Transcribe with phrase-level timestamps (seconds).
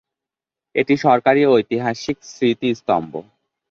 [0.75, 3.11] এটি সরকারী ঐতিহাসিক স্মৃতিস্তম্ভ।